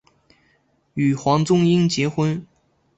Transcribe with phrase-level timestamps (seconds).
[0.95, 2.43] 与黄宗英结婚。